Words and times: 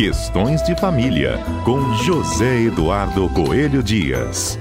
Questões 0.00 0.62
de 0.62 0.74
Família, 0.80 1.36
com 1.62 1.92
José 1.92 2.62
Eduardo 2.62 3.28
Coelho 3.34 3.82
Dias. 3.82 4.58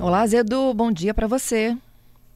Olá, 0.00 0.24
Zedu, 0.24 0.72
bom 0.72 0.92
dia 0.92 1.12
para 1.12 1.26
você. 1.26 1.76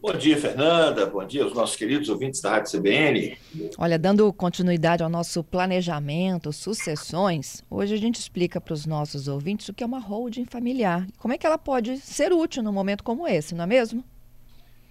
Bom 0.02 0.14
dia, 0.14 0.36
Fernanda. 0.36 1.06
Bom 1.06 1.24
dia 1.24 1.44
aos 1.44 1.54
nossos 1.54 1.76
queridos 1.76 2.08
ouvintes 2.08 2.40
da 2.40 2.50
Rádio 2.50 2.72
CBN. 2.72 3.38
Olha, 3.78 3.96
dando 3.96 4.32
continuidade 4.32 5.00
ao 5.00 5.08
nosso 5.08 5.44
planejamento, 5.44 6.52
sucessões, 6.52 7.62
hoje 7.70 7.94
a 7.94 7.96
gente 7.96 8.18
explica 8.18 8.60
para 8.60 8.74
os 8.74 8.84
nossos 8.84 9.28
ouvintes 9.28 9.68
o 9.68 9.72
que 9.72 9.84
é 9.84 9.86
uma 9.86 10.00
holding 10.00 10.44
familiar. 10.44 11.06
Como 11.18 11.32
é 11.32 11.38
que 11.38 11.46
ela 11.46 11.56
pode 11.56 11.98
ser 11.98 12.32
útil 12.32 12.64
num 12.64 12.72
momento 12.72 13.04
como 13.04 13.28
esse, 13.28 13.54
não 13.54 13.62
é 13.62 13.66
mesmo? 13.68 14.02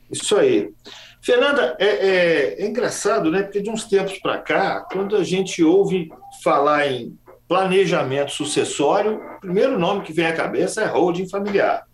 Isso 0.10 0.34
aí. 0.38 0.74
Fernanda, 1.22 1.76
é, 1.78 1.88
é, 1.88 2.62
é 2.62 2.66
engraçado, 2.66 3.30
né? 3.30 3.44
Porque 3.44 3.62
de 3.62 3.70
uns 3.70 3.84
tempos 3.84 4.18
para 4.18 4.38
cá, 4.38 4.88
quando 4.94 5.18
a 5.18 5.26
gente 5.26 5.62
ouve 5.62 6.10
falar 6.42 6.88
em 6.88 7.20
planejamento 7.50 8.32
sucessório, 8.32 9.22
o 9.36 9.42
primeiro 9.42 9.78
nome 9.78 10.04
que 10.04 10.14
vem 10.14 10.26
à 10.26 10.34
cabeça 10.34 10.82
é 10.82 10.86
holding 10.86 11.28
familiar. 11.28 11.86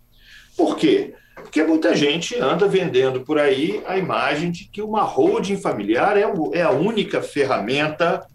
Por 0.58 0.76
quê? 0.76 1.14
Porque 1.36 1.62
muita 1.62 1.94
gente 1.94 2.36
anda 2.36 2.66
vendendo 2.66 3.20
por 3.20 3.38
aí 3.38 3.80
a 3.86 3.96
imagem 3.96 4.50
de 4.50 4.64
que 4.64 4.82
uma 4.82 5.02
holding 5.02 5.56
familiar 5.56 6.18
é, 6.18 6.24
é 6.52 6.62
a 6.62 6.72
única 6.72 7.22
ferramenta 7.22 8.26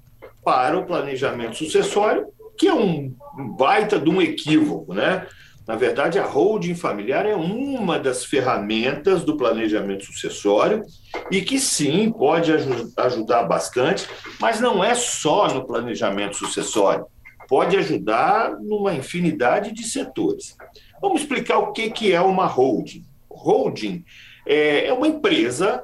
para 0.42 0.78
o 0.78 0.86
planejamento 0.86 1.58
sucessório, 1.58 2.26
que 2.58 2.70
é 2.70 2.74
um 2.74 3.14
baita 3.58 4.00
de 4.00 4.10
um 4.10 4.22
equívoco, 4.22 4.94
né? 4.94 5.28
Na 5.68 5.76
verdade, 5.76 6.18
a 6.18 6.26
holding 6.26 6.76
familiar 6.76 7.26
é 7.26 7.36
uma 7.36 8.00
das 8.00 8.24
ferramentas 8.24 9.24
do 9.24 9.38
planejamento 9.38 10.06
sucessório 10.06 10.84
e 11.30 11.42
que 11.42 11.60
sim 11.60 12.10
pode 12.10 12.52
ajudar 12.98 13.44
bastante, 13.44 14.08
mas 14.40 14.60
não 14.60 14.84
é 14.84 14.96
só 14.96 15.48
no 15.54 15.66
planejamento 15.66 16.38
sucessório, 16.38 17.06
pode 17.48 17.78
ajudar 17.78 18.58
numa 18.60 18.94
infinidade 18.94 19.74
de 19.74 19.84
setores. 19.84 20.56
Vamos 21.04 21.20
explicar 21.20 21.58
o 21.58 21.74
que, 21.74 21.90
que 21.90 22.14
é 22.14 22.22
uma 22.22 22.46
holding. 22.46 23.04
Holding 23.30 24.06
é, 24.48 24.86
é 24.86 24.94
uma 24.94 25.06
empresa 25.06 25.84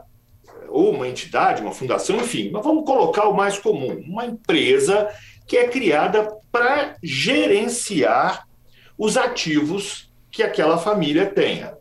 ou 0.70 0.92
uma 0.92 1.10
entidade, 1.10 1.62
uma 1.62 1.74
fundação, 1.74 2.16
enfim, 2.16 2.50
mas 2.50 2.64
vamos 2.64 2.86
colocar 2.86 3.28
o 3.28 3.36
mais 3.36 3.60
comum, 3.60 4.02
uma 4.08 4.26
empresa 4.26 5.14
que 5.46 5.58
é 5.58 5.68
criada 5.68 6.38
para 6.50 6.96
gerenciar 7.04 8.48
os 8.98 9.18
ativos 9.18 10.10
que 10.32 10.42
aquela 10.42 10.78
família 10.78 11.26
tenha. 11.26 11.74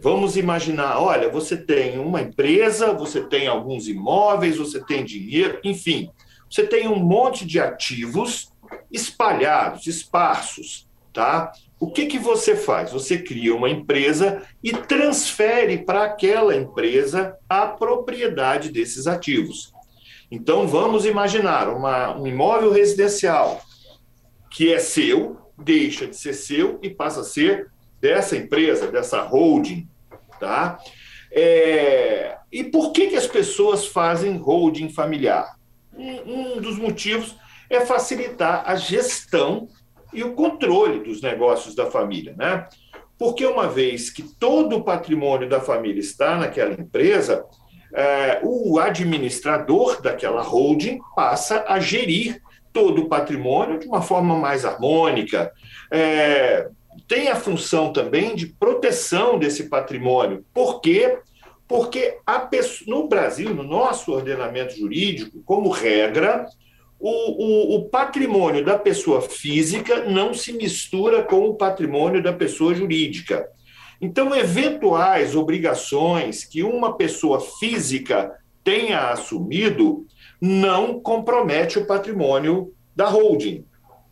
Vamos 0.00 0.36
imaginar, 0.36 1.00
olha, 1.00 1.28
você 1.28 1.56
tem 1.56 1.98
uma 1.98 2.22
empresa, 2.22 2.92
você 2.92 3.20
tem 3.20 3.48
alguns 3.48 3.88
imóveis, 3.88 4.58
você 4.58 4.78
tem 4.78 5.04
dinheiro, 5.04 5.58
enfim, 5.64 6.08
você 6.48 6.64
tem 6.64 6.86
um 6.86 7.00
monte 7.00 7.44
de 7.44 7.58
ativos 7.58 8.52
espalhados, 8.92 9.88
esparsos, 9.88 10.86
tá? 11.12 11.50
O 11.78 11.90
que, 11.90 12.06
que 12.06 12.18
você 12.18 12.56
faz? 12.56 12.90
Você 12.90 13.18
cria 13.18 13.54
uma 13.54 13.68
empresa 13.68 14.42
e 14.62 14.72
transfere 14.72 15.84
para 15.84 16.04
aquela 16.04 16.56
empresa 16.56 17.36
a 17.48 17.66
propriedade 17.66 18.70
desses 18.70 19.06
ativos. 19.06 19.74
Então, 20.30 20.66
vamos 20.66 21.04
imaginar 21.04 21.68
uma, 21.68 22.16
um 22.16 22.26
imóvel 22.26 22.72
residencial 22.72 23.60
que 24.50 24.72
é 24.72 24.78
seu, 24.78 25.36
deixa 25.58 26.06
de 26.06 26.16
ser 26.16 26.32
seu 26.32 26.78
e 26.82 26.88
passa 26.88 27.20
a 27.20 27.24
ser 27.24 27.70
dessa 28.00 28.36
empresa, 28.36 28.90
dessa 28.90 29.20
holding. 29.20 29.86
Tá? 30.40 30.78
É, 31.30 32.38
e 32.50 32.64
por 32.64 32.92
que, 32.92 33.08
que 33.08 33.16
as 33.16 33.26
pessoas 33.26 33.86
fazem 33.86 34.38
holding 34.38 34.88
familiar? 34.88 35.56
Um, 35.94 36.54
um 36.56 36.60
dos 36.60 36.78
motivos 36.78 37.36
é 37.68 37.80
facilitar 37.80 38.62
a 38.66 38.76
gestão 38.76 39.68
e 40.12 40.22
o 40.22 40.34
controle 40.34 41.00
dos 41.00 41.20
negócios 41.20 41.74
da 41.74 41.86
família, 41.86 42.34
né? 42.36 42.66
Porque 43.18 43.46
uma 43.46 43.66
vez 43.66 44.10
que 44.10 44.22
todo 44.22 44.76
o 44.76 44.84
patrimônio 44.84 45.48
da 45.48 45.60
família 45.60 46.00
está 46.00 46.36
naquela 46.36 46.74
empresa, 46.74 47.44
é, 47.94 48.40
o 48.42 48.78
administrador 48.78 50.02
daquela 50.02 50.42
holding 50.42 51.00
passa 51.14 51.64
a 51.66 51.80
gerir 51.80 52.42
todo 52.72 53.02
o 53.02 53.08
patrimônio 53.08 53.78
de 53.78 53.86
uma 53.86 54.02
forma 54.02 54.36
mais 54.36 54.66
harmônica. 54.66 55.50
É, 55.90 56.68
tem 57.08 57.28
a 57.28 57.36
função 57.36 57.92
também 57.92 58.34
de 58.34 58.46
proteção 58.46 59.38
desse 59.38 59.68
patrimônio. 59.70 60.44
Por 60.52 60.80
quê? 60.80 61.18
Porque 61.66 62.18
pessoa, 62.50 62.86
no 62.86 63.08
Brasil, 63.08 63.54
no 63.54 63.62
nosso 63.62 64.12
ordenamento 64.12 64.76
jurídico, 64.76 65.42
como 65.44 65.70
regra, 65.70 66.46
o, 66.98 67.10
o, 67.10 67.76
o, 67.76 67.88
patrimônio 67.88 68.64
da 68.64 68.78
pessoa 68.78 69.20
física 69.20 70.04
não 70.04 70.32
se 70.32 70.52
mistura 70.52 71.22
com 71.22 71.46
o 71.46 71.54
patrimônio 71.54 72.22
da 72.22 72.32
pessoa 72.32 72.74
jurídica. 72.74 73.46
Então, 74.00 74.34
eventuais 74.34 75.34
obrigações 75.36 76.44
que 76.44 76.62
uma 76.62 76.96
pessoa 76.96 77.40
física 77.40 78.32
tenha 78.64 79.10
assumido 79.10 80.06
não 80.40 81.00
compromete 81.00 81.78
o 81.78 81.86
patrimônio 81.86 82.72
da 82.94 83.08
holding. 83.08 83.64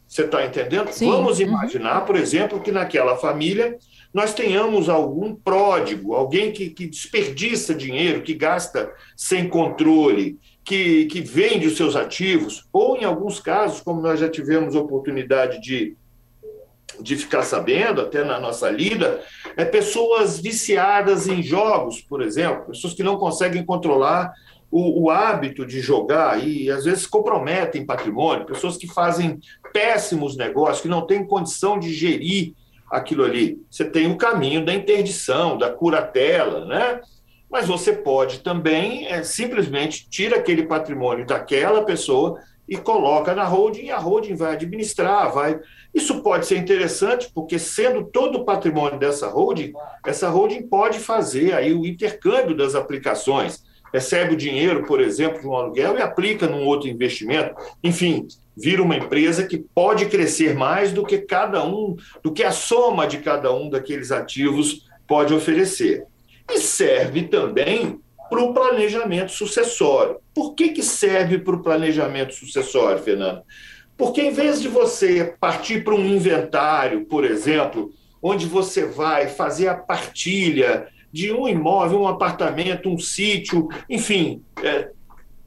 Você 0.07 0.23
está 0.23 0.45
entendendo? 0.45 0.91
Sim. 0.93 1.11
Vamos 1.11 1.39
uhum. 1.39 1.47
imaginar, 1.47 2.03
por 2.03 2.17
exemplo, 2.17 2.61
que 2.61 2.71
naquela 2.71 3.17
família 3.17 3.77
nós 4.13 4.33
tenhamos 4.33 4.89
algum 4.89 5.35
pródigo, 5.35 6.15
alguém 6.15 6.53
que, 6.53 6.71
que 6.71 6.87
desperdiça 6.87 7.75
dinheiro, 7.75 8.23
que 8.23 8.33
gasta 8.33 8.93
sem 9.17 9.49
controle, 9.49 10.39
que, 10.65 11.05
que 11.07 11.21
vende 11.21 11.67
os 11.67 11.77
seus 11.77 11.95
ativos, 11.95 12.67
ou 12.73 12.97
em 12.97 13.05
alguns 13.05 13.39
casos, 13.39 13.81
como 13.81 14.01
nós 14.01 14.19
já 14.19 14.29
tivemos 14.29 14.75
oportunidade 14.75 15.61
de, 15.61 15.97
de 17.01 17.17
ficar 17.17 17.43
sabendo, 17.43 18.01
até 18.01 18.25
na 18.25 18.41
nossa 18.41 18.71
lida, 18.71 19.21
é 19.57 19.65
pessoas 19.65 20.41
viciadas 20.41 21.29
em 21.29 21.43
jogos, 21.43 22.01
por 22.01 22.23
exemplo, 22.23 22.67
pessoas 22.67 22.95
que 22.95 23.03
não 23.03 23.19
conseguem 23.19 23.65
controlar 23.65 24.33
o, 24.71 25.05
o, 25.05 25.11
hábito 25.11 25.65
de 25.65 25.81
jogar 25.81 26.43
e 26.45 26.69
às 26.71 26.85
vezes 26.85 27.07
comprometem 27.07 27.87
patrimônio, 27.87 28.47
pessoas 28.47 28.77
que 28.77 28.89
fazem 28.89 29.39
péssimos 29.73 30.37
negócios, 30.37 30.81
que 30.81 30.89
não 30.89 31.07
têm 31.07 31.27
condição 31.27 31.79
de 31.79 31.93
gerir 31.93 32.55
aquilo 32.91 33.23
ali. 33.23 33.61
Você 33.71 33.85
tem 33.85 34.11
o 34.11 34.17
caminho 34.17 34.65
da 34.65 34.75
interdição, 34.75 35.57
da 35.57 35.71
curatela, 35.71 36.65
né? 36.65 37.01
Mas 37.51 37.67
você 37.67 37.93
pode 37.93 38.41
também 38.41 39.07
é, 39.07 39.23
simplesmente 39.23 40.09
tira 40.09 40.37
aquele 40.37 40.65
patrimônio 40.65 41.27
daquela 41.27 41.85
pessoa 41.85 42.41
e 42.69 42.77
coloca 42.77 43.35
na 43.35 43.45
holding 43.45 43.85
e 43.85 43.91
a 43.91 43.99
holding 43.99 44.35
vai 44.35 44.55
administrar, 44.55 45.33
vai. 45.33 45.61
Isso 45.93 46.23
pode 46.23 46.47
ser 46.47 46.57
interessante 46.57 47.31
porque 47.35 47.59
sendo 47.59 48.05
todo 48.05 48.39
o 48.39 48.45
patrimônio 48.45 48.99
dessa 48.99 49.29
holding, 49.29 49.73
essa 50.07 50.29
holding 50.29 50.63
pode 50.63 50.99
fazer 50.99 51.53
aí 51.55 51.73
o 51.73 51.87
intercâmbio 51.87 52.57
das 52.57 52.75
aplicações. 52.75 53.63
Recebe 53.93 54.35
o 54.35 54.37
dinheiro, 54.37 54.85
por 54.87 55.01
exemplo, 55.01 55.41
de 55.41 55.47
um 55.47 55.55
aluguel 55.55 55.97
e 55.97 56.03
aplica 56.03 56.49
num 56.49 56.65
outro 56.65 56.89
investimento. 56.89 57.55
Enfim, 57.83 58.27
vira 58.57 58.83
uma 58.83 58.97
empresa 58.97 59.47
que 59.47 59.59
pode 59.59 60.07
crescer 60.07 60.57
mais 60.57 60.91
do 60.91 61.05
que 61.05 61.19
cada 61.19 61.65
um, 61.65 61.95
do 62.23 62.33
que 62.33 62.43
a 62.43 62.51
soma 62.51 63.07
de 63.07 63.19
cada 63.19 63.55
um 63.55 63.71
daqueles 63.71 64.11
ativos 64.11 64.89
pode 65.07 65.33
oferecer 65.33 66.07
e 66.51 66.59
serve 66.59 67.25
também 67.25 68.01
para 68.29 68.43
o 68.43 68.53
planejamento 68.53 69.33
sucessório. 69.33 70.17
Por 70.35 70.55
que, 70.55 70.71
que 70.71 70.83
serve 70.83 71.39
para 71.39 71.55
o 71.55 71.63
planejamento 71.63 72.35
sucessório, 72.35 73.03
Fernando? 73.03 73.43
Porque 73.97 74.23
em 74.23 74.33
vez 74.33 74.61
de 74.61 74.69
você 74.69 75.37
partir 75.39 75.85
para 75.85 75.95
um 75.95 76.05
inventário, 76.05 77.05
por 77.05 77.25
exemplo, 77.25 77.93
onde 78.21 78.47
você 78.47 78.87
vai 78.87 79.29
fazer 79.29 79.69
a 79.69 79.75
partilha 79.75 80.89
de 81.13 81.33
um 81.33 81.47
imóvel, 81.47 82.01
um 82.01 82.09
apartamento, 82.09 82.89
um 82.89 82.99
sítio, 82.99 83.69
enfim, 83.89 84.43
é, 84.63 84.91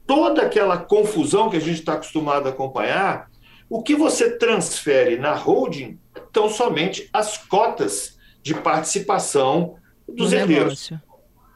toda 0.06 0.42
aquela 0.42 0.78
confusão 0.78 1.50
que 1.50 1.58
a 1.58 1.60
gente 1.60 1.80
está 1.80 1.92
acostumado 1.92 2.46
a 2.46 2.50
acompanhar, 2.50 3.28
o 3.68 3.82
que 3.82 3.94
você 3.94 4.38
transfere 4.38 5.18
na 5.18 5.34
holding 5.34 5.98
são 6.34 6.48
somente 6.48 7.10
as 7.12 7.36
cotas 7.36 8.16
de 8.42 8.54
participação 8.54 9.76
dos 10.08 10.32
herdeiros. 10.32 10.92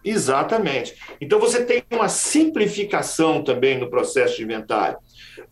Exatamente. 0.04 0.94
Então 1.20 1.38
você 1.38 1.64
tem 1.64 1.84
uma 1.90 2.08
simplificação 2.08 3.43
também 3.43 3.78
no 3.78 3.88
processo 3.88 4.37
de 4.37 4.43
inventário. 4.43 4.99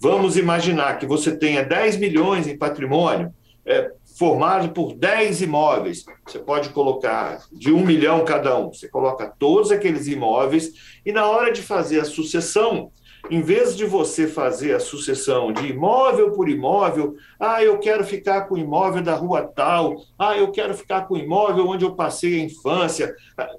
Vamos 0.01 0.37
imaginar 0.37 0.99
que 0.99 1.07
você 1.07 1.37
tenha 1.37 1.63
10 1.63 1.97
milhões 1.99 2.49
em 2.49 2.59
patrimônio, 2.59 3.33
é, 3.65 3.91
formado 4.19 4.71
por 4.71 4.95
10 4.95 5.43
imóveis. 5.43 6.05
Você 6.27 6.39
pode 6.39 6.71
colocar 6.71 7.41
de 7.53 7.73
um 7.73 7.85
milhão 7.85 8.25
cada 8.25 8.59
um. 8.59 8.73
Você 8.73 8.89
coloca 8.89 9.33
todos 9.39 9.71
aqueles 9.71 10.09
imóveis 10.09 10.73
e 11.07 11.13
na 11.13 11.27
hora 11.27 11.53
de 11.53 11.63
fazer 11.63 12.01
a 12.01 12.05
sucessão, 12.05 12.91
Em 13.29 13.43
vez 13.43 13.77
de 13.77 13.85
você 13.85 14.27
fazer 14.27 14.75
a 14.75 14.81
sucessão 14.81 15.53
de 15.53 15.67
imóvel 15.67 16.31
por 16.33 16.49
imóvel, 16.49 17.17
ah, 17.39 17.63
eu 17.63 17.79
quero 17.79 18.05
ficar 18.05 18.43
com 18.43 18.55
o 18.55 18.59
imóvel 18.59 19.03
da 19.03 19.15
rua 19.15 19.43
tal, 19.43 19.97
ah, 20.19 20.37
eu 20.37 20.51
quero 20.51 20.75
ficar 20.75 21.03
com 21.03 21.15
o 21.15 21.19
imóvel 21.19 21.67
onde 21.67 21.85
eu 21.85 21.95
passei 21.95 22.41
a 22.41 22.45
infância, 22.45 23.15
ah, 23.37 23.57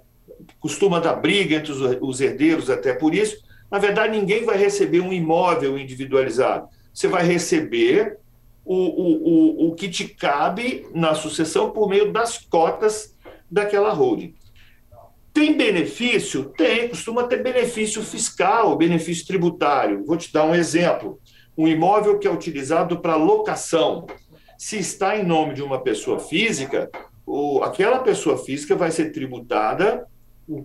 costuma 0.59 0.99
dar 0.99 1.15
briga 1.15 1.57
entre 1.57 1.71
os 2.01 2.19
herdeiros 2.19 2.69
até 2.69 2.93
por 2.93 3.13
isso. 3.13 3.37
Na 3.69 3.77
verdade, 3.77 4.17
ninguém 4.17 4.43
vai 4.43 4.57
receber 4.57 4.99
um 4.99 5.13
imóvel 5.13 5.77
individualizado. 5.77 6.67
Você 6.93 7.07
vai 7.07 7.23
receber 7.23 8.17
o, 8.65 8.75
o, 8.75 9.67
o, 9.67 9.67
o 9.69 9.75
que 9.75 9.87
te 9.87 10.07
cabe 10.07 10.85
na 10.93 11.13
sucessão 11.13 11.71
por 11.71 11.87
meio 11.87 12.11
das 12.11 12.37
cotas 12.37 13.15
daquela 13.49 13.93
holding. 13.93 14.33
Tem 15.33 15.55
benefício? 15.55 16.51
Tem, 16.57 16.89
costuma 16.89 17.23
ter 17.23 17.41
benefício 17.41 18.03
fiscal, 18.03 18.75
benefício 18.75 19.25
tributário. 19.25 20.03
Vou 20.05 20.17
te 20.17 20.31
dar 20.31 20.45
um 20.45 20.53
exemplo. 20.53 21.19
Um 21.57 21.67
imóvel 21.67 22.19
que 22.19 22.27
é 22.27 22.31
utilizado 22.31 22.99
para 22.99 23.15
locação. 23.15 24.05
Se 24.57 24.77
está 24.77 25.17
em 25.17 25.23
nome 25.23 25.53
de 25.53 25.63
uma 25.63 25.81
pessoa 25.81 26.19
física, 26.19 26.89
aquela 27.63 27.99
pessoa 27.99 28.37
física 28.37 28.75
vai 28.75 28.91
ser 28.91 29.11
tributada 29.11 30.05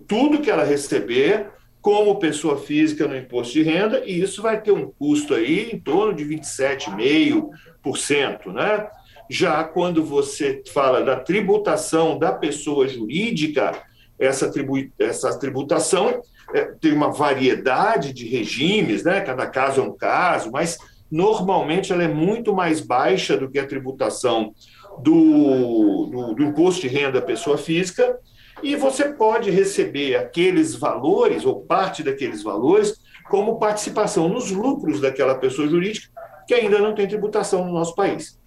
tudo 0.07 0.41
que 0.41 0.49
ela 0.49 0.63
receber 0.63 1.51
como 1.81 2.19
pessoa 2.19 2.57
física 2.57 3.07
no 3.07 3.15
imposto 3.15 3.53
de 3.53 3.61
renda, 3.63 4.03
e 4.05 4.21
isso 4.21 4.41
vai 4.41 4.61
ter 4.61 4.71
um 4.71 4.91
custo 4.91 5.33
aí 5.33 5.69
em 5.71 5.79
torno 5.79 6.13
de 6.13 6.25
27,5%, 6.25 8.51
né? 8.51 8.89
Já 9.29 9.63
quando 9.63 10.03
você 10.03 10.61
fala 10.73 11.01
da 11.01 11.17
tributação 11.17 12.19
da 12.19 12.33
pessoa 12.33 12.85
jurídica, 12.87 13.71
essa, 14.19 14.51
tribu 14.51 14.75
essa 14.99 15.37
tributação 15.37 16.21
é, 16.53 16.65
tem 16.79 16.93
uma 16.93 17.11
variedade 17.11 18.13
de 18.13 18.27
regimes, 18.27 19.03
né? 19.03 19.21
Cada 19.21 19.47
caso 19.47 19.81
é 19.81 19.83
um 19.83 19.95
caso, 19.95 20.51
mas 20.51 20.77
normalmente 21.09 21.91
ela 21.91 22.03
é 22.03 22.07
muito 22.07 22.53
mais 22.53 22.81
baixa 22.81 23.37
do 23.37 23.49
que 23.49 23.59
a 23.59 23.67
tributação 23.67 24.53
do, 24.99 26.05
do, 26.07 26.33
do 26.33 26.43
imposto 26.43 26.81
de 26.81 26.87
renda 26.87 27.19
da 27.19 27.21
pessoa 27.21 27.57
física, 27.57 28.17
e 28.63 28.75
você 28.75 29.09
pode 29.09 29.51
receber 29.51 30.15
aqueles 30.15 30.73
valores, 30.73 31.45
ou 31.45 31.61
parte 31.61 32.01
daqueles 32.01 32.41
valores, 32.41 32.95
como 33.29 33.59
participação 33.59 34.27
nos 34.27 34.51
lucros 34.51 34.99
daquela 34.99 35.35
pessoa 35.35 35.67
jurídica 35.67 36.09
que 36.47 36.53
ainda 36.53 36.79
não 36.79 36.95
tem 36.95 37.07
tributação 37.07 37.65
no 37.65 37.73
nosso 37.73 37.93
país. 37.93 38.39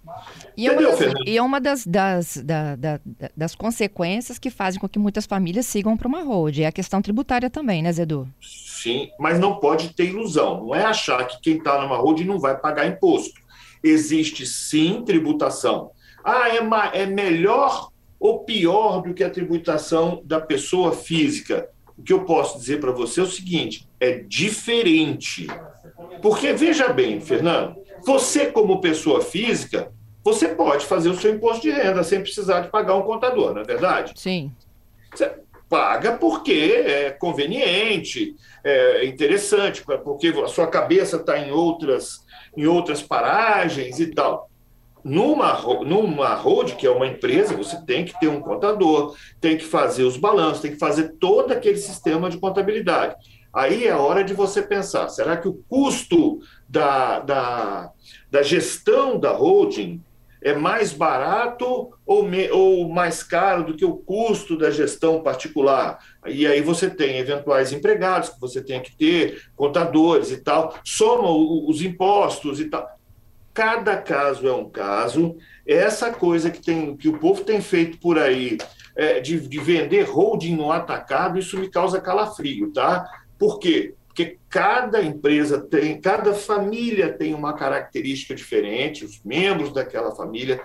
E 0.55 0.67
é 0.67 0.71
uma 0.71 0.81
das, 0.81 0.99
e 1.25 1.37
é 1.37 1.41
uma 1.41 1.61
das, 1.61 1.85
das, 1.85 2.37
da, 2.37 2.75
da, 2.75 2.99
das 3.35 3.55
consequências 3.55 4.37
que 4.37 4.49
fazem 4.49 4.79
com 4.79 4.87
que 4.87 4.99
muitas 4.99 5.25
famílias 5.25 5.65
sigam 5.65 5.97
para 5.97 6.07
uma 6.07 6.23
road. 6.23 6.63
É 6.63 6.67
a 6.67 6.71
questão 6.71 7.01
tributária 7.01 7.49
também, 7.49 7.81
né, 7.81 7.91
Zedu? 7.91 8.27
Sim, 8.41 9.09
mas 9.19 9.39
não 9.39 9.59
pode 9.59 9.93
ter 9.93 10.05
ilusão. 10.05 10.65
Não 10.65 10.75
é 10.75 10.83
achar 10.83 11.25
que 11.27 11.39
quem 11.41 11.57
está 11.57 11.81
numa 11.81 11.97
road 11.97 12.23
não 12.23 12.39
vai 12.39 12.57
pagar 12.57 12.87
imposto. 12.87 13.41
Existe 13.83 14.45
sim 14.45 15.03
tributação. 15.05 15.91
Ah, 16.23 16.49
é, 16.49 17.01
é 17.01 17.05
melhor 17.05 17.89
ou 18.19 18.43
pior 18.43 19.01
do 19.01 19.13
que 19.13 19.23
a 19.23 19.29
tributação 19.29 20.21
da 20.25 20.39
pessoa 20.39 20.91
física? 20.91 21.67
O 21.97 22.03
que 22.03 22.13
eu 22.13 22.23
posso 22.23 22.59
dizer 22.59 22.79
para 22.79 22.91
você 22.91 23.19
é 23.19 23.23
o 23.23 23.27
seguinte: 23.27 23.87
é 23.99 24.19
diferente. 24.19 25.47
Porque, 26.21 26.53
veja 26.53 26.89
bem, 26.89 27.19
Fernando, 27.19 27.75
você, 28.05 28.47
como 28.47 28.81
pessoa 28.81 29.21
física, 29.21 29.91
você 30.23 30.49
pode 30.49 30.85
fazer 30.85 31.09
o 31.09 31.15
seu 31.15 31.33
imposto 31.33 31.61
de 31.61 31.71
renda 31.71 32.03
sem 32.03 32.21
precisar 32.21 32.61
de 32.61 32.69
pagar 32.69 32.95
um 32.95 33.01
contador, 33.01 33.53
não 33.53 33.61
é 33.61 33.65
verdade? 33.65 34.13
Sim. 34.15 34.51
Você 35.13 35.31
paga 35.67 36.13
porque 36.17 36.83
é 36.85 37.11
conveniente, 37.11 38.35
é 38.63 39.05
interessante, 39.05 39.83
porque 40.03 40.27
a 40.27 40.47
sua 40.47 40.67
cabeça 40.67 41.15
está 41.15 41.39
em 41.39 41.51
outras, 41.51 42.25
em 42.55 42.65
outras 42.65 43.01
paragens 43.01 43.99
e 43.99 44.07
tal. 44.07 44.49
Numa, 45.03 45.59
numa 45.83 46.35
road, 46.35 46.75
que 46.75 46.85
é 46.85 46.91
uma 46.91 47.07
empresa, 47.07 47.55
você 47.55 47.83
tem 47.85 48.05
que 48.05 48.19
ter 48.19 48.27
um 48.27 48.39
contador, 48.39 49.15
tem 49.39 49.57
que 49.57 49.63
fazer 49.63 50.03
os 50.03 50.17
balanços, 50.17 50.61
tem 50.61 50.71
que 50.71 50.77
fazer 50.77 51.13
todo 51.19 51.51
aquele 51.51 51.77
sistema 51.77 52.29
de 52.29 52.37
contabilidade. 52.37 53.15
Aí 53.53 53.87
é 53.87 53.95
hora 53.95 54.23
de 54.23 54.33
você 54.33 54.61
pensar: 54.61 55.09
será 55.09 55.37
que 55.37 55.47
o 55.47 55.63
custo 55.67 56.39
da, 56.69 57.19
da, 57.19 57.91
da 58.29 58.43
gestão 58.43 59.19
da 59.19 59.31
holding 59.31 60.01
é 60.41 60.53
mais 60.53 60.91
barato 60.91 61.91
ou, 62.05 62.23
me, 62.23 62.49
ou 62.49 62.89
mais 62.89 63.21
caro 63.21 63.65
do 63.65 63.75
que 63.75 63.85
o 63.85 63.97
custo 63.97 64.57
da 64.57 64.71
gestão 64.71 65.21
particular? 65.21 65.99
E 66.25 66.47
aí 66.47 66.61
você 66.61 66.89
tem 66.89 67.17
eventuais 67.17 67.71
empregados 67.71 68.29
que 68.29 68.39
você 68.39 68.61
tem 68.61 68.81
que 68.81 68.95
ter, 68.95 69.43
contadores 69.55 70.31
e 70.31 70.37
tal, 70.37 70.75
soma 70.83 71.29
os 71.29 71.81
impostos 71.81 72.59
e 72.59 72.65
tal 72.65 72.87
cada 73.53 73.97
caso 73.97 74.47
é 74.47 74.53
um 74.53 74.69
caso. 74.69 75.35
Essa 75.65 76.11
coisa 76.11 76.49
que, 76.49 76.61
tem, 76.61 76.95
que 76.95 77.09
o 77.09 77.19
povo 77.19 77.43
tem 77.43 77.61
feito 77.61 77.99
por 77.99 78.17
aí 78.17 78.57
é, 78.95 79.19
de, 79.19 79.39
de 79.39 79.59
vender 79.59 80.03
holding 80.03 80.55
no 80.55 80.71
atacado, 80.71 81.39
isso 81.39 81.57
me 81.57 81.69
causa 81.69 82.01
calafrio, 82.01 82.71
tá? 82.71 83.05
Por 83.37 83.59
quê? 83.59 83.93
Porque 84.11 84.37
cada 84.49 85.01
empresa 85.01 85.57
tem, 85.57 85.99
cada 85.99 86.33
família 86.33 87.13
tem 87.13 87.33
uma 87.33 87.53
característica 87.53 88.35
diferente, 88.35 89.05
os 89.05 89.23
membros 89.23 89.73
daquela 89.73 90.13
família. 90.13 90.61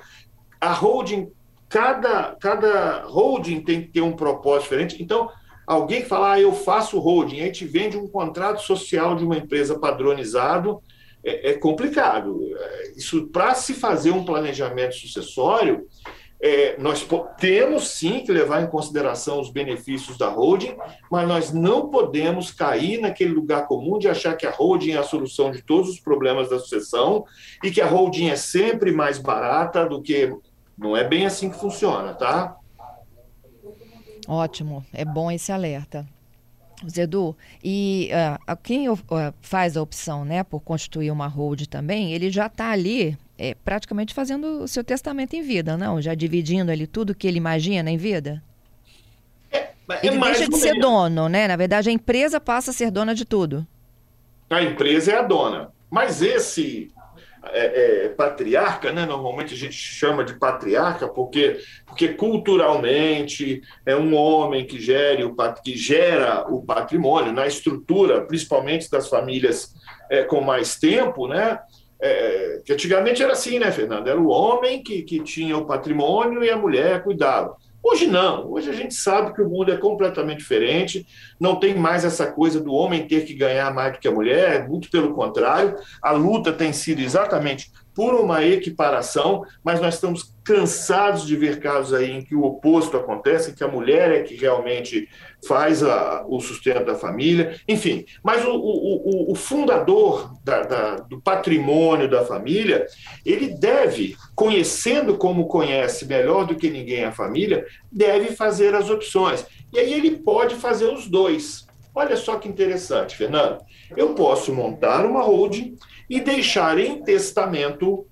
A 0.60 0.72
holding, 0.72 1.30
cada, 1.68 2.36
cada 2.40 3.04
holding 3.04 3.60
tem 3.60 3.82
que 3.82 3.88
ter 3.88 4.00
um 4.00 4.16
propósito 4.16 4.64
diferente. 4.64 5.00
Então, 5.00 5.30
alguém 5.64 6.02
que 6.02 6.08
fala, 6.08 6.32
ah, 6.32 6.40
eu 6.40 6.52
faço 6.52 6.98
holding, 6.98 7.40
aí 7.40 7.52
te 7.52 7.64
vende 7.64 7.96
um 7.96 8.08
contrato 8.08 8.62
social 8.62 9.14
de 9.14 9.24
uma 9.24 9.36
empresa 9.36 9.78
padronizado, 9.78 10.82
é, 11.24 11.50
é 11.50 11.54
complicado. 11.54 12.40
Isso 12.96 13.28
para 13.28 13.54
se 13.54 13.74
fazer 13.74 14.10
um 14.10 14.24
planejamento 14.24 14.96
sucessório, 14.96 15.86
é, 16.40 16.76
nós 16.78 17.06
temos 17.38 17.88
sim 17.88 18.20
que 18.20 18.30
levar 18.30 18.62
em 18.62 18.66
consideração 18.66 19.40
os 19.40 19.50
benefícios 19.50 20.18
da 20.18 20.28
holding, 20.28 20.76
mas 21.10 21.26
nós 21.26 21.52
não 21.52 21.88
podemos 21.88 22.50
cair 22.50 23.00
naquele 23.00 23.32
lugar 23.32 23.66
comum 23.66 23.98
de 23.98 24.08
achar 24.08 24.36
que 24.36 24.46
a 24.46 24.50
holding 24.50 24.92
é 24.92 24.98
a 24.98 25.02
solução 25.02 25.50
de 25.50 25.62
todos 25.62 25.88
os 25.88 26.00
problemas 26.00 26.50
da 26.50 26.58
sucessão 26.58 27.24
e 27.64 27.70
que 27.70 27.80
a 27.80 27.86
holding 27.86 28.28
é 28.28 28.36
sempre 28.36 28.92
mais 28.92 29.18
barata 29.18 29.86
do 29.86 30.02
que. 30.02 30.34
Não 30.76 30.94
é 30.94 31.02
bem 31.02 31.24
assim 31.24 31.48
que 31.48 31.58
funciona, 31.58 32.12
tá? 32.12 32.54
Ótimo, 34.28 34.84
é 34.92 35.06
bom 35.06 35.30
esse 35.30 35.50
alerta. 35.50 36.06
Zedu, 36.86 37.34
e 37.64 38.10
uh, 38.12 38.56
quem 38.62 38.90
uh, 38.90 38.98
faz 39.40 39.78
a 39.78 39.82
opção 39.82 40.26
né, 40.26 40.44
por 40.44 40.60
constituir 40.60 41.10
uma 41.10 41.26
hold 41.26 41.66
também, 41.68 42.12
ele 42.12 42.30
já 42.30 42.46
está 42.46 42.70
ali 42.70 43.16
é, 43.38 43.54
praticamente 43.54 44.14
fazendo 44.14 44.62
o 44.62 44.68
seu 44.68 44.82
testamento 44.82 45.34
em 45.34 45.42
vida, 45.42 45.76
não? 45.76 46.00
Já 46.00 46.14
dividindo 46.14 46.70
ali 46.70 46.86
tudo 46.86 47.14
que 47.14 47.26
ele 47.26 47.38
imagina 47.38 47.90
em 47.90 47.96
vida? 47.96 48.42
É, 49.50 49.58
é 49.58 50.06
ele 50.06 50.18
deixa 50.18 50.48
de 50.48 50.56
ser 50.56 50.78
dono, 50.78 51.28
né? 51.28 51.46
Na 51.46 51.56
verdade, 51.56 51.88
a 51.88 51.92
empresa 51.92 52.40
passa 52.40 52.70
a 52.70 52.74
ser 52.74 52.90
dona 52.90 53.14
de 53.14 53.24
tudo. 53.24 53.66
A 54.48 54.62
empresa 54.62 55.12
é 55.12 55.18
a 55.18 55.22
dona. 55.22 55.70
Mas 55.90 56.22
esse 56.22 56.92
é, 57.52 58.04
é, 58.04 58.08
patriarca, 58.08 58.92
né? 58.92 59.06
normalmente 59.06 59.54
a 59.54 59.56
gente 59.56 59.74
chama 59.74 60.24
de 60.24 60.34
patriarca 60.34 61.08
porque, 61.08 61.60
porque 61.86 62.08
culturalmente 62.08 63.62
é 63.84 63.94
um 63.94 64.14
homem 64.14 64.66
que, 64.66 64.80
gere 64.80 65.24
o, 65.24 65.34
que 65.62 65.76
gera 65.76 66.46
o 66.48 66.62
patrimônio 66.62 67.32
na 67.32 67.46
estrutura, 67.46 68.22
principalmente 68.22 68.90
das 68.90 69.08
famílias 69.08 69.74
é, 70.10 70.22
com 70.24 70.40
mais 70.40 70.76
tempo, 70.76 71.28
né? 71.28 71.60
É, 72.00 72.60
que 72.64 72.72
antigamente 72.72 73.22
era 73.22 73.32
assim, 73.32 73.58
né, 73.58 73.72
Fernando? 73.72 74.08
Era 74.08 74.20
o 74.20 74.28
homem 74.28 74.82
que, 74.82 75.02
que 75.02 75.20
tinha 75.20 75.56
o 75.56 75.64
patrimônio 75.64 76.44
e 76.44 76.50
a 76.50 76.56
mulher 76.56 77.02
cuidava. 77.02 77.56
Hoje 77.88 78.08
não, 78.08 78.50
hoje 78.50 78.68
a 78.68 78.72
gente 78.72 78.94
sabe 78.94 79.32
que 79.32 79.40
o 79.40 79.48
mundo 79.48 79.70
é 79.70 79.76
completamente 79.76 80.38
diferente, 80.38 81.06
não 81.38 81.54
tem 81.54 81.72
mais 81.72 82.04
essa 82.04 82.26
coisa 82.26 82.60
do 82.60 82.72
homem 82.72 83.06
ter 83.06 83.24
que 83.24 83.32
ganhar 83.32 83.72
mais 83.72 83.92
do 83.92 84.00
que 84.00 84.08
a 84.08 84.12
mulher, 84.12 84.68
muito 84.68 84.90
pelo 84.90 85.14
contrário, 85.14 85.76
a 86.02 86.10
luta 86.10 86.52
tem 86.52 86.72
sido 86.72 87.00
exatamente 87.00 87.70
por 87.96 88.14
uma 88.14 88.44
equiparação, 88.44 89.42
mas 89.64 89.80
nós 89.80 89.94
estamos 89.94 90.34
cansados 90.44 91.26
de 91.26 91.34
ver 91.34 91.58
casos 91.58 91.94
aí 91.94 92.10
em 92.12 92.22
que 92.22 92.34
o 92.34 92.44
oposto 92.44 92.94
acontece, 92.94 93.50
em 93.50 93.54
que 93.54 93.64
a 93.64 93.68
mulher 93.68 94.12
é 94.12 94.22
que 94.22 94.36
realmente 94.36 95.08
faz 95.48 95.82
a, 95.82 96.22
o 96.28 96.38
sustento 96.38 96.84
da 96.84 96.94
família, 96.94 97.58
enfim. 97.66 98.04
Mas 98.22 98.44
o, 98.44 98.52
o, 98.52 99.32
o 99.32 99.34
fundador 99.34 100.30
da, 100.44 100.62
da, 100.62 100.94
do 100.96 101.20
patrimônio 101.22 102.08
da 102.08 102.22
família, 102.22 102.86
ele 103.24 103.48
deve, 103.48 104.14
conhecendo 104.34 105.16
como 105.16 105.48
conhece 105.48 106.04
melhor 106.04 106.46
do 106.46 106.54
que 106.54 106.68
ninguém 106.68 107.04
a 107.04 107.12
família, 107.12 107.64
deve 107.90 108.36
fazer 108.36 108.74
as 108.74 108.90
opções. 108.90 109.46
E 109.72 109.78
aí 109.78 109.94
ele 109.94 110.18
pode 110.18 110.54
fazer 110.56 110.86
os 110.86 111.08
dois. 111.08 111.65
Olha 111.96 112.14
só 112.14 112.36
que 112.36 112.46
interessante, 112.46 113.16
Fernando. 113.16 113.64
Eu 113.96 114.14
posso 114.14 114.52
montar 114.52 115.06
uma 115.06 115.22
holding 115.22 115.78
e 116.10 116.20
deixar 116.20 116.78
em 116.78 117.02
testamento 117.02 118.06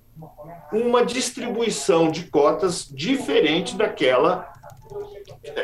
uma 0.73 1.05
distribuição 1.05 2.09
de 2.09 2.23
cotas 2.23 2.87
diferente 2.91 3.75
daquela 3.75 4.51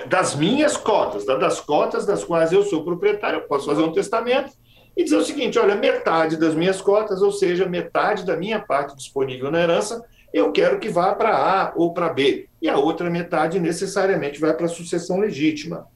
das 0.07 0.35
minhas 0.35 0.77
cotas, 0.77 1.25
das 1.25 1.59
cotas 1.59 2.05
das 2.05 2.23
quais 2.23 2.51
eu 2.51 2.61
sou 2.61 2.83
proprietário. 2.83 3.39
Eu 3.39 3.47
posso 3.47 3.65
fazer 3.65 3.81
um 3.81 3.91
testamento 3.91 4.51
e 4.95 5.03
dizer 5.03 5.17
o 5.17 5.25
seguinte: 5.25 5.57
olha, 5.57 5.73
metade 5.73 6.37
das 6.37 6.53
minhas 6.53 6.79
cotas, 6.79 7.23
ou 7.23 7.31
seja, 7.31 7.65
metade 7.65 8.23
da 8.23 8.37
minha 8.37 8.59
parte 8.59 8.95
disponível 8.95 9.49
na 9.49 9.63
herança, 9.63 10.05
eu 10.31 10.51
quero 10.51 10.79
que 10.79 10.89
vá 10.89 11.15
para 11.15 11.35
A 11.35 11.73
ou 11.75 11.91
para 11.91 12.13
B, 12.13 12.47
e 12.61 12.69
a 12.69 12.77
outra 12.77 13.09
metade 13.09 13.59
necessariamente 13.59 14.39
vai 14.39 14.53
para 14.53 14.67
a 14.67 14.69
sucessão 14.69 15.19
legítima. 15.19 15.87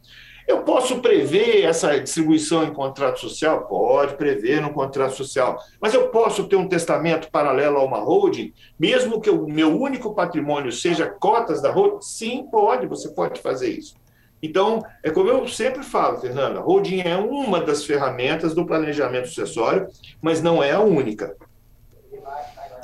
Eu 0.47 0.61
posso 0.61 0.99
prever 0.99 1.63
essa 1.63 1.99
distribuição 1.99 2.63
em 2.63 2.73
contrato 2.73 3.19
social? 3.19 3.65
Pode 3.67 4.15
prever 4.15 4.61
no 4.61 4.71
contrato 4.71 5.15
social. 5.15 5.57
Mas 5.81 5.93
eu 5.93 6.09
posso 6.09 6.47
ter 6.47 6.55
um 6.55 6.67
testamento 6.67 7.31
paralelo 7.31 7.77
a 7.77 7.83
uma 7.83 7.97
holding, 7.97 8.53
mesmo 8.77 9.19
que 9.19 9.29
o 9.29 9.47
meu 9.47 9.79
único 9.79 10.13
patrimônio 10.13 10.71
seja 10.71 11.07
cotas 11.07 11.61
da 11.61 11.71
holding? 11.71 12.01
Sim, 12.01 12.47
pode, 12.51 12.85
você 12.85 13.09
pode 13.09 13.41
fazer 13.41 13.69
isso. 13.69 13.95
Então, 14.41 14.85
é 15.01 15.09
como 15.09 15.29
eu 15.29 15.47
sempre 15.47 15.81
falo, 15.81 16.19
Fernanda, 16.19 16.59
holding 16.59 17.01
é 17.01 17.17
uma 17.17 17.59
das 17.59 17.83
ferramentas 17.83 18.53
do 18.53 18.65
planejamento 18.65 19.27
sucessório, 19.27 19.87
mas 20.21 20.43
não 20.43 20.61
é 20.61 20.71
a 20.71 20.79
única. 20.79 21.35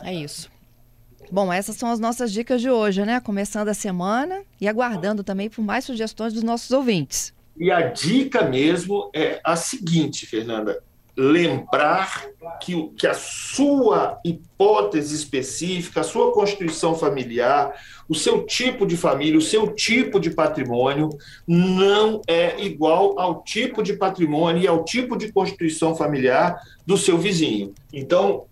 É 0.03 0.11
isso. 0.11 0.49
Bom, 1.31 1.53
essas 1.53 1.75
são 1.75 1.91
as 1.91 1.99
nossas 1.99 2.31
dicas 2.31 2.59
de 2.59 2.69
hoje, 2.71 3.05
né? 3.05 3.19
Começando 3.19 3.69
a 3.69 3.73
semana 3.75 4.41
e 4.59 4.67
aguardando 4.67 5.23
também 5.23 5.49
por 5.49 5.63
mais 5.63 5.85
sugestões 5.85 6.33
dos 6.33 6.41
nossos 6.41 6.71
ouvintes. 6.71 7.31
E 7.58 7.72
a 7.72 7.81
dica 7.81 8.43
mesmo 8.43 9.10
é 9.13 9.39
a 9.43 9.55
seguinte, 9.55 10.25
Fernanda: 10.25 10.81
lembrar 11.15 12.25
que, 12.62 12.89
que 12.98 13.05
a 13.05 13.13
sua 13.13 14.20
hipótese 14.24 15.13
específica, 15.15 16.01
a 16.01 16.03
sua 16.03 16.31
constituição 16.31 16.96
familiar, 16.96 17.74
o 18.08 18.15
seu 18.15 18.46
tipo 18.46 18.86
de 18.86 18.96
família, 18.96 19.38
o 19.38 19.41
seu 19.41 19.74
tipo 19.74 20.20
de 20.20 20.29
patrimônio 20.31 21.10
não 21.46 22.22
é 22.27 22.62
igual 22.63 23.20
ao 23.20 23.43
tipo 23.43 23.84
de 23.84 23.93
patrimônio 23.93 24.63
e 24.63 24.67
ao 24.67 24.84
tipo 24.86 25.17
de 25.17 25.31
constituição 25.31 25.96
familiar 25.96 26.60
do 26.86 26.98
seu 26.98 27.17
vizinho. 27.17 27.74
Então, 27.91 28.46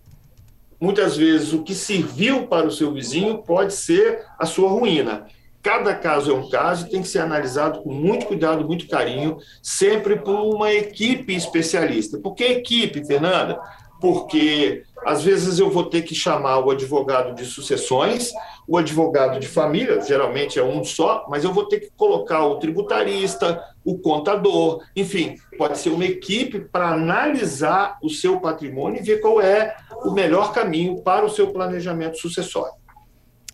muitas 0.80 1.16
vezes 1.16 1.52
o 1.52 1.62
que 1.62 1.74
serviu 1.74 2.46
para 2.46 2.66
o 2.66 2.72
seu 2.72 2.92
vizinho 2.92 3.38
pode 3.38 3.74
ser 3.74 4.24
a 4.38 4.44
sua 4.44 4.70
ruína. 4.70 5.26
Cada 5.62 5.94
caso 5.94 6.30
é 6.30 6.34
um 6.34 6.48
caso 6.48 6.86
e 6.86 6.90
tem 6.90 7.02
que 7.02 7.08
ser 7.08 7.18
analisado 7.18 7.82
com 7.82 7.92
muito 7.92 8.26
cuidado, 8.26 8.66
muito 8.66 8.88
carinho, 8.88 9.36
sempre 9.62 10.16
por 10.16 10.54
uma 10.54 10.72
equipe 10.72 11.34
especialista. 11.34 12.18
Por 12.18 12.34
que 12.34 12.44
equipe, 12.44 13.04
Fernanda? 13.04 13.60
Porque 14.00 14.84
às 15.04 15.22
vezes 15.22 15.58
eu 15.58 15.70
vou 15.70 15.84
ter 15.84 16.02
que 16.02 16.14
chamar 16.14 16.58
o 16.60 16.70
advogado 16.70 17.34
de 17.34 17.44
sucessões, 17.44 18.32
o 18.66 18.78
advogado 18.78 19.38
de 19.38 19.46
família, 19.46 20.00
geralmente 20.00 20.58
é 20.58 20.64
um 20.64 20.82
só, 20.82 21.26
mas 21.28 21.44
eu 21.44 21.52
vou 21.52 21.66
ter 21.66 21.80
que 21.80 21.90
colocar 21.94 22.46
o 22.46 22.58
tributarista, 22.58 23.62
o 23.84 23.98
contador, 23.98 24.82
enfim, 24.96 25.36
pode 25.58 25.78
ser 25.78 25.90
uma 25.90 26.04
equipe 26.04 26.60
para 26.60 26.88
analisar 26.88 27.98
o 28.02 28.08
seu 28.08 28.40
patrimônio 28.40 29.00
e 29.00 29.04
ver 29.04 29.20
qual 29.20 29.40
é 29.40 29.76
o 30.04 30.10
melhor 30.12 30.52
caminho 30.52 31.02
para 31.02 31.26
o 31.26 31.30
seu 31.30 31.48
planejamento 31.48 32.18
sucessório. 32.18 32.79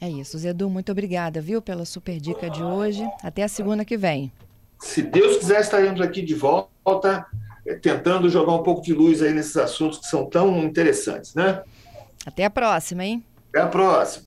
É 0.01 0.09
isso, 0.09 0.39
Zedu, 0.39 0.69
muito 0.69 0.93
obrigada, 0.93 1.41
viu, 1.41 1.63
pela 1.63 1.85
super 1.85 2.21
dica 2.21 2.51
de 2.51 2.63
hoje. 2.63 3.07
Até 3.23 3.43
a 3.43 3.49
segunda 3.49 3.85
que 3.85 3.97
vem. 3.97 4.31
Se 4.79 5.03
Deus 5.03 5.39
quiser, 5.39 5.61
estaremos 5.61 6.01
aqui 6.01 6.23
de 6.23 6.35
volta, 6.35 7.27
eh, 7.67 7.75
tentando 7.75 8.29
jogar 8.29 8.53
um 8.53 8.63
pouco 8.63 8.83
de 8.83 8.93
luz 8.93 9.23
aí 9.23 9.33
nesses 9.33 9.57
assuntos 9.57 9.99
que 9.99 10.07
são 10.07 10.27
tão 10.27 10.59
interessantes, 10.59 11.35
né? 11.35 11.63
Até 12.27 12.45
a 12.45 12.51
próxima, 12.51 13.05
hein? 13.05 13.25
Até 13.49 13.63
a 13.63 13.69
próxima. 13.69 14.25